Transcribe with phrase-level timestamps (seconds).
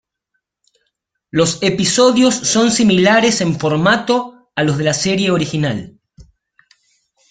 [1.29, 5.99] Los episodios son similares en formato a los de la serie original.